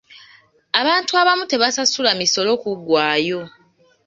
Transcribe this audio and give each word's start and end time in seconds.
Abantu 0.81 1.11
abamu 1.21 1.43
tebasasula 1.51 2.11
misolo 2.19 2.51
kuggwayo. 2.61 3.41